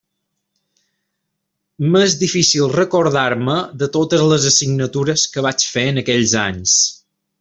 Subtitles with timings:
[1.95, 6.75] M'és difícil recordar-me de totes les assignatures que vaig fer en aquells anys.